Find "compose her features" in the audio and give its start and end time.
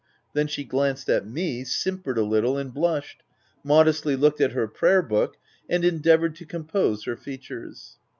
6.47-7.97